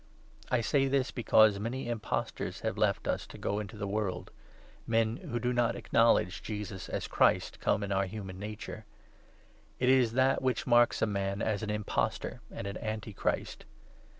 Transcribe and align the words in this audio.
I 0.49 0.61
say 0.61 0.87
this 0.87 1.11
because 1.11 1.59
many 1.59 1.83
7 1.83 1.91
impostors 1.91 2.61
have 2.61 2.75
left 2.75 3.07
us 3.07 3.27
to 3.27 3.37
go 3.37 3.59
into 3.59 3.77
the 3.77 3.85
world— 3.85 4.31
men 4.97 5.17
who 5.17 5.39
do 5.39 5.53
not 5.53 5.75
acknowledge 5.75 6.41
Jesus 6.41 6.89
as 6.89 7.07
Christ 7.07 7.59
come 7.59 7.83
in 7.83 7.91
our 7.91 8.07
human 8.07 8.39
nature. 8.39 8.85
It 9.77 9.89
is 9.89 10.13
that 10.13 10.41
which 10.41 10.65
marks 10.65 11.03
a 11.03 11.05
man 11.05 11.39
as 11.39 11.61
an 11.61 11.69
impostor 11.69 12.41
and 12.49 12.65
an 12.65 12.77
anti 12.77 13.13
Christ. 13.13 13.65